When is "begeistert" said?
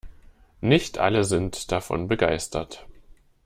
2.07-2.87